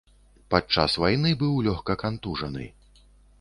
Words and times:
Падчас 0.53 0.95
вайны 1.03 1.33
быў 1.41 1.53
лёгка 1.67 1.97
кантужаны. 2.05 2.65